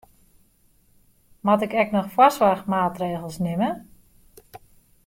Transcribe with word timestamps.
Moat 1.45 1.61
ik 1.65 1.73
ek 1.81 1.91
noch 1.93 2.09
foarsoarchmaatregels 2.15 3.37
nimme? 3.45 3.69